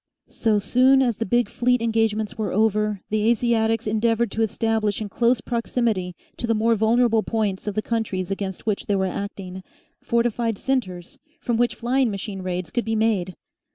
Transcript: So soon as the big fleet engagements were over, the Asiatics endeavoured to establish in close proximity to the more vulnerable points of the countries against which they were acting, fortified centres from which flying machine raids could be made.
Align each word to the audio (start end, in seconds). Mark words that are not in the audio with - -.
So 0.31 0.57
soon 0.57 1.03
as 1.03 1.17
the 1.17 1.27
big 1.27 1.47
fleet 1.47 1.79
engagements 1.79 2.35
were 2.35 2.51
over, 2.51 3.01
the 3.11 3.29
Asiatics 3.29 3.85
endeavoured 3.85 4.31
to 4.31 4.41
establish 4.41 4.99
in 4.99 5.09
close 5.09 5.41
proximity 5.41 6.15
to 6.37 6.47
the 6.47 6.55
more 6.55 6.73
vulnerable 6.73 7.21
points 7.21 7.67
of 7.67 7.75
the 7.75 7.83
countries 7.83 8.31
against 8.31 8.65
which 8.65 8.87
they 8.87 8.95
were 8.95 9.05
acting, 9.05 9.61
fortified 10.01 10.57
centres 10.57 11.19
from 11.39 11.55
which 11.55 11.75
flying 11.75 12.09
machine 12.09 12.41
raids 12.41 12.71
could 12.71 12.83
be 12.85 12.95
made. 12.95 13.35